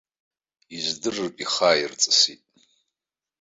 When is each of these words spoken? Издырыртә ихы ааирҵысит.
Издырыртә 0.77 1.41
ихы 1.43 1.63
ааирҵысит. 1.69 2.41